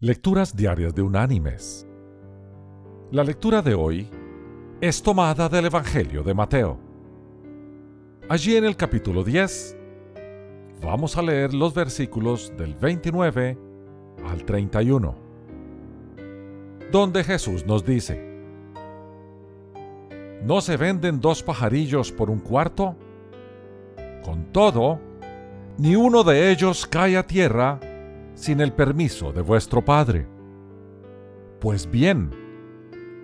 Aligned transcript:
Lecturas 0.00 0.54
Diarias 0.54 0.94
de 0.94 1.02
Unánimes. 1.02 1.84
La 3.10 3.24
lectura 3.24 3.62
de 3.62 3.74
hoy 3.74 4.08
es 4.80 5.02
tomada 5.02 5.48
del 5.48 5.64
Evangelio 5.64 6.22
de 6.22 6.34
Mateo. 6.34 6.78
Allí 8.28 8.54
en 8.54 8.64
el 8.64 8.76
capítulo 8.76 9.24
10 9.24 9.76
vamos 10.80 11.16
a 11.16 11.22
leer 11.22 11.52
los 11.52 11.74
versículos 11.74 12.52
del 12.56 12.76
29 12.76 13.58
al 14.24 14.44
31, 14.44 15.16
donde 16.92 17.24
Jesús 17.24 17.66
nos 17.66 17.84
dice, 17.84 18.24
¿No 20.44 20.60
se 20.60 20.76
venden 20.76 21.20
dos 21.20 21.42
pajarillos 21.42 22.12
por 22.12 22.30
un 22.30 22.38
cuarto? 22.38 22.94
Con 24.24 24.52
todo, 24.52 25.00
ni 25.76 25.96
uno 25.96 26.22
de 26.22 26.52
ellos 26.52 26.86
cae 26.86 27.16
a 27.16 27.26
tierra 27.26 27.80
sin 28.38 28.60
el 28.60 28.72
permiso 28.72 29.32
de 29.32 29.42
vuestro 29.42 29.84
Padre. 29.84 30.28
Pues 31.60 31.90
bien, 31.90 32.30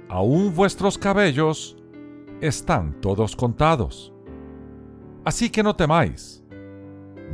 aún 0.09 0.53
vuestros 0.53 0.99
cabellos 0.99 1.77
están 2.41 3.01
todos 3.01 3.37
contados. 3.37 4.13
Así 5.25 5.51
que 5.51 5.63
no 5.63 5.77
temáis, 5.77 6.45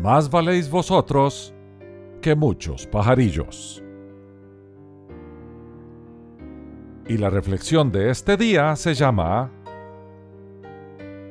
más 0.03 0.31
valéis 0.31 0.71
vosotros 0.71 1.55
que 2.21 2.35
muchos 2.35 2.87
pajarillos. 2.87 3.83
Y 7.09 7.17
la 7.17 7.31
reflexión 7.31 7.91
de 7.91 8.11
este 8.11 8.37
día 8.37 8.77
se 8.77 8.93
llama 8.93 9.51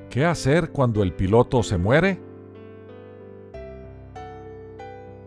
¿Qué 0.09 0.25
hacer 0.25 0.71
cuando 0.71 1.03
el 1.03 1.13
piloto 1.13 1.61
se 1.61 1.77
muere? 1.77 2.28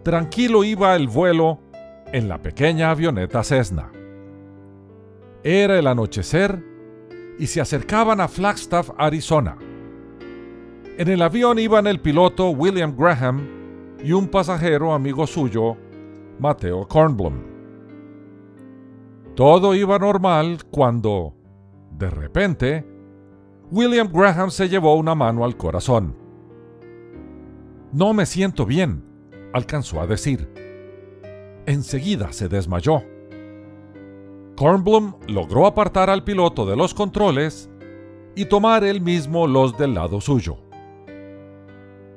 Tranquilo 0.02 0.64
iba 0.64 0.94
el 0.96 1.08
vuelo 1.08 1.60
en 2.12 2.28
la 2.28 2.38
pequeña 2.38 2.90
avioneta 2.90 3.42
Cessna. 3.42 3.90
Era 5.44 5.78
el 5.78 5.86
anochecer 5.86 6.62
y 7.38 7.46
se 7.46 7.60
acercaban 7.60 8.20
a 8.20 8.28
Flagstaff, 8.28 8.90
Arizona. 8.96 9.56
En 10.98 11.08
el 11.08 11.22
avión 11.22 11.58
iban 11.58 11.86
el 11.86 12.00
piloto 12.00 12.50
William 12.50 12.94
Graham 12.96 13.48
y 14.04 14.12
un 14.12 14.28
pasajero 14.28 14.92
amigo 14.92 15.26
suyo, 15.26 15.76
Mateo 16.38 16.86
Kornblum. 16.86 17.34
Todo 19.34 19.74
iba 19.74 19.98
normal 19.98 20.58
cuando, 20.70 21.34
de 21.92 22.10
repente, 22.10 22.86
William 23.70 24.10
Graham 24.12 24.50
se 24.50 24.68
llevó 24.68 24.96
una 24.96 25.14
mano 25.14 25.44
al 25.44 25.56
corazón. 25.56 26.14
No 27.92 28.12
me 28.12 28.26
siento 28.26 28.66
bien, 28.66 29.11
alcanzó 29.52 30.00
a 30.00 30.06
decir. 30.06 30.48
Enseguida 31.66 32.32
se 32.32 32.48
desmayó. 32.48 33.02
Kornblum 34.56 35.14
logró 35.28 35.66
apartar 35.66 36.10
al 36.10 36.24
piloto 36.24 36.66
de 36.66 36.76
los 36.76 36.94
controles 36.94 37.70
y 38.34 38.46
tomar 38.46 38.84
él 38.84 39.00
mismo 39.00 39.46
los 39.46 39.76
del 39.76 39.94
lado 39.94 40.20
suyo. 40.20 40.58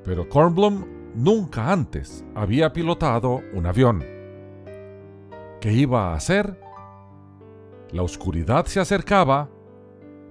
Pero 0.04 0.28
Kornblum 0.30 0.86
nunca 1.16 1.72
antes 1.72 2.24
había 2.36 2.74
pilotado 2.74 3.42
un 3.54 3.66
avión. 3.66 4.04
¿Qué 5.62 5.74
iba 5.74 6.12
a 6.12 6.16
hacer? 6.16 6.60
La 7.92 8.04
oscuridad 8.04 8.66
se 8.66 8.80
acercaba, 8.80 9.50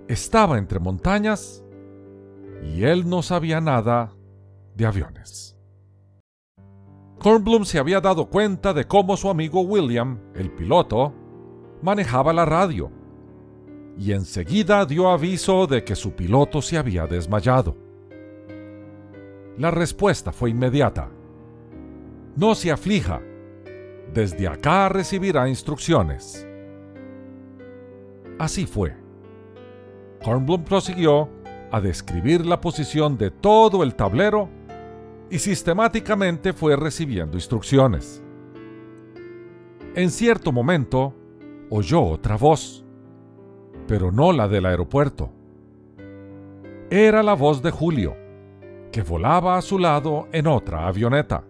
estaba 0.06 0.58
entre 0.58 0.78
montañas 0.78 1.64
y 2.62 2.84
él 2.84 3.08
no 3.08 3.22
sabía 3.22 3.60
nada 3.60 4.12
de 4.74 4.86
aviones. 4.86 5.53
Kornblum 7.24 7.64
se 7.64 7.78
había 7.78 8.02
dado 8.02 8.26
cuenta 8.26 8.74
de 8.74 8.84
cómo 8.84 9.16
su 9.16 9.30
amigo 9.30 9.62
William, 9.62 10.18
el 10.34 10.50
piloto, 10.50 11.14
manejaba 11.80 12.34
la 12.34 12.44
radio, 12.44 12.90
y 13.96 14.12
enseguida 14.12 14.84
dio 14.84 15.08
aviso 15.08 15.66
de 15.66 15.84
que 15.84 15.96
su 15.96 16.12
piloto 16.12 16.60
se 16.60 16.76
había 16.76 17.06
desmayado. 17.06 17.78
La 19.56 19.70
respuesta 19.70 20.32
fue 20.32 20.50
inmediata. 20.50 21.08
No 22.36 22.54
se 22.54 22.70
aflija. 22.70 23.22
Desde 24.12 24.46
acá 24.46 24.90
recibirá 24.90 25.48
instrucciones. 25.48 26.46
Así 28.38 28.66
fue. 28.66 28.94
Kornblum 30.22 30.62
prosiguió 30.62 31.30
a 31.72 31.80
describir 31.80 32.44
la 32.44 32.60
posición 32.60 33.16
de 33.16 33.30
todo 33.30 33.82
el 33.82 33.94
tablero 33.94 34.50
y 35.30 35.38
sistemáticamente 35.38 36.52
fue 36.52 36.76
recibiendo 36.76 37.36
instrucciones. 37.36 38.22
En 39.94 40.10
cierto 40.10 40.52
momento, 40.52 41.14
oyó 41.70 42.02
otra 42.02 42.36
voz, 42.36 42.84
pero 43.86 44.10
no 44.10 44.32
la 44.32 44.48
del 44.48 44.66
aeropuerto. 44.66 45.30
Era 46.90 47.22
la 47.22 47.34
voz 47.34 47.62
de 47.62 47.70
Julio, 47.70 48.16
que 48.92 49.02
volaba 49.02 49.56
a 49.56 49.62
su 49.62 49.78
lado 49.78 50.28
en 50.32 50.46
otra 50.46 50.86
avioneta. 50.86 51.44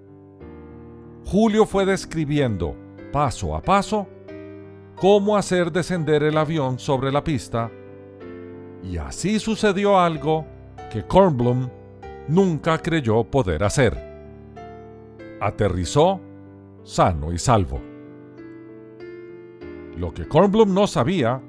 Julio 1.25 1.67
fue 1.67 1.87
describiendo, 1.87 2.77
paso 3.13 3.57
a 3.57 3.63
paso, 3.63 4.07
cómo 4.97 5.37
hacer 5.37 5.73
descender 5.73 6.23
el 6.23 6.37
avión 6.37 6.79
sobre 6.79 7.11
la 7.11 7.25
pista, 7.25 7.71
y 8.83 8.99
así 8.99 9.39
sucedió 9.39 9.99
algo 9.99 10.47
que 10.93 11.07
Kornblum 11.07 11.69
nunca 12.29 12.79
creyó 12.79 13.25
poder 13.25 13.65
hacer. 13.65 13.97
Aterrizó 15.41 16.21
sano 16.83 17.33
y 17.33 17.39
salvo. 17.39 17.81
Lo 19.97 20.12
que 20.12 20.27
Kornblum 20.27 20.75
no 20.75 20.87
sabía 20.87 21.41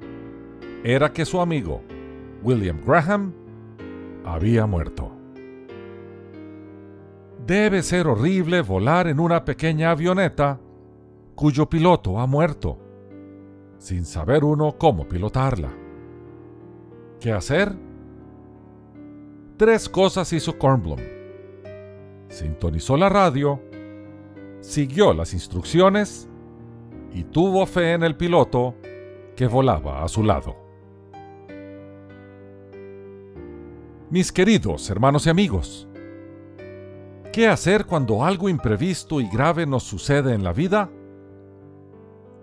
era 0.84 1.12
que 1.12 1.24
su 1.24 1.40
amigo, 1.40 1.82
William 2.42 2.80
Graham, 2.84 3.32
había 4.24 4.66
muerto. 4.66 5.12
Debe 7.46 7.82
ser 7.82 8.08
horrible 8.08 8.62
volar 8.62 9.06
en 9.06 9.20
una 9.20 9.44
pequeña 9.44 9.90
avioneta 9.92 10.60
cuyo 11.34 11.68
piloto 11.68 12.18
ha 12.18 12.26
muerto, 12.26 12.78
sin 13.78 14.04
saber 14.04 14.42
uno 14.42 14.76
cómo 14.78 15.06
pilotarla. 15.06 15.70
¿Qué 17.20 17.32
hacer? 17.32 17.85
Tres 19.56 19.88
cosas 19.88 20.30
hizo 20.34 20.58
Kornblum. 20.58 21.00
Sintonizó 22.28 22.98
la 22.98 23.08
radio, 23.08 23.62
siguió 24.60 25.14
las 25.14 25.32
instrucciones 25.32 26.28
y 27.10 27.24
tuvo 27.24 27.64
fe 27.64 27.94
en 27.94 28.02
el 28.02 28.16
piloto 28.16 28.74
que 29.34 29.46
volaba 29.46 30.04
a 30.04 30.08
su 30.08 30.22
lado. 30.22 30.56
Mis 34.10 34.30
queridos 34.30 34.90
hermanos 34.90 35.26
y 35.26 35.30
amigos, 35.30 35.88
¿qué 37.32 37.48
hacer 37.48 37.86
cuando 37.86 38.26
algo 38.26 38.50
imprevisto 38.50 39.22
y 39.22 39.28
grave 39.30 39.64
nos 39.64 39.84
sucede 39.84 40.34
en 40.34 40.44
la 40.44 40.52
vida? 40.52 40.90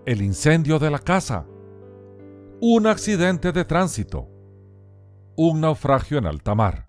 El 0.04 0.20
incendio 0.20 0.80
de 0.80 0.90
la 0.90 0.98
casa, 0.98 1.46
un 2.60 2.88
accidente 2.88 3.52
de 3.52 3.64
tránsito, 3.64 4.28
un 5.36 5.60
naufragio 5.60 6.18
en 6.18 6.26
alta 6.26 6.56
mar. 6.56 6.83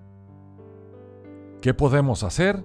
¿Qué 1.65 1.73
podemos 1.73 2.21
hacer? 2.21 2.63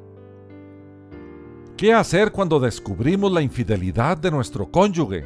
¿Qué 1.79 1.95
hacer 1.95 2.33
cuando 2.33 2.61
descubrimos 2.61 3.33
la 3.33 3.41
infidelidad 3.41 4.19
de 4.19 4.31
nuestro 4.31 4.71
cónyuge? 4.71 5.25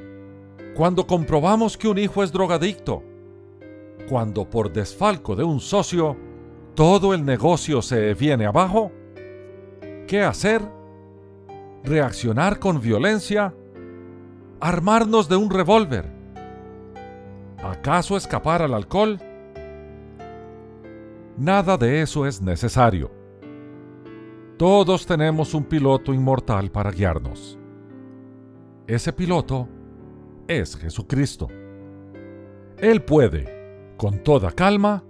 Cuando 0.76 1.04
comprobamos 1.08 1.76
que 1.76 1.88
un 1.88 1.98
hijo 1.98 2.22
es 2.22 2.30
drogadicto? 2.30 3.02
Cuando 4.08 4.48
por 4.48 4.72
desfalco 4.72 5.34
de 5.34 5.42
un 5.42 5.58
socio 5.58 6.16
todo 6.76 7.14
el 7.14 7.24
negocio 7.24 7.82
se 7.82 8.14
viene 8.14 8.46
abajo? 8.46 8.92
¿Qué 10.06 10.22
hacer? 10.22 10.62
¿Reaccionar 11.82 12.60
con 12.60 12.80
violencia? 12.80 13.52
¿Armarnos 14.60 15.28
de 15.28 15.34
un 15.34 15.50
revólver? 15.50 16.12
¿Acaso 17.60 18.16
escapar 18.16 18.62
al 18.62 18.72
alcohol? 18.72 19.19
Nada 21.37 21.76
de 21.76 22.02
eso 22.02 22.25
es 22.25 22.40
necesario. 22.40 23.24
Todos 24.56 25.04
tenemos 25.04 25.52
un 25.52 25.64
piloto 25.64 26.14
inmortal 26.14 26.70
para 26.70 26.92
guiarnos. 26.92 27.58
Ese 28.86 29.12
piloto 29.12 29.68
es 30.46 30.76
Jesucristo. 30.76 31.48
Él 32.78 33.02
puede, 33.02 33.94
con 33.96 34.22
toda 34.22 34.52
calma, 34.52 35.02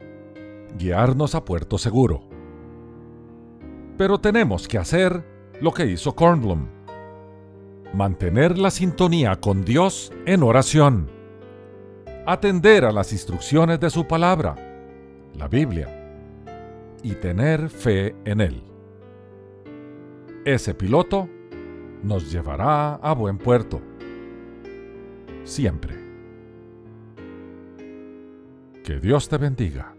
guiarnos 0.78 1.34
a 1.34 1.44
puerto 1.44 1.76
seguro. 1.76 2.26
Pero 3.98 4.18
tenemos 4.18 4.66
que 4.66 4.78
hacer 4.78 5.22
lo 5.60 5.72
que 5.72 5.84
hizo 5.84 6.14
Kornblum. 6.14 6.66
Mantener 7.92 8.56
la 8.56 8.70
sintonía 8.70 9.36
con 9.42 9.62
Dios 9.62 10.10
en 10.24 10.42
oración. 10.42 11.10
Atender 12.26 12.86
a 12.86 12.92
las 12.92 13.12
instrucciones 13.12 13.78
de 13.78 13.90
su 13.90 14.06
palabra, 14.06 14.54
la 15.34 15.48
Biblia. 15.48 15.88
Y 17.02 17.12
tener 17.16 17.68
fe 17.68 18.16
en 18.24 18.40
Él. 18.40 18.73
Ese 20.44 20.74
piloto 20.74 21.26
nos 22.02 22.30
llevará 22.30 22.96
a 22.96 23.14
buen 23.14 23.38
puerto. 23.38 23.80
siempre. 25.44 25.94
Que 28.82 28.98
Dios 29.00 29.28
te 29.28 29.38
bendiga. 29.38 29.94